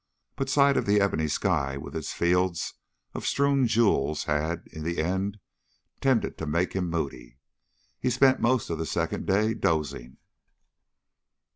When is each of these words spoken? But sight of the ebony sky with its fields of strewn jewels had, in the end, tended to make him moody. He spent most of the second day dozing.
But 0.35 0.49
sight 0.49 0.77
of 0.77 0.87
the 0.87 0.99
ebony 0.99 1.27
sky 1.27 1.77
with 1.77 1.95
its 1.95 2.11
fields 2.11 2.73
of 3.13 3.23
strewn 3.23 3.67
jewels 3.67 4.23
had, 4.23 4.63
in 4.71 4.83
the 4.83 4.97
end, 4.97 5.37
tended 5.99 6.39
to 6.39 6.47
make 6.47 6.73
him 6.73 6.89
moody. 6.89 7.37
He 7.99 8.09
spent 8.09 8.39
most 8.39 8.71
of 8.71 8.79
the 8.79 8.87
second 8.87 9.27
day 9.27 9.53
dozing. 9.53 10.17